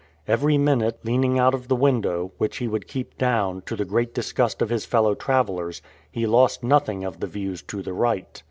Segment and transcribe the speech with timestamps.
[0.27, 4.15] Every minute leaning out of the window, which he would keep down, to the great
[4.15, 8.39] disgust of his fellow travelers, he lost nothing of the views to the right.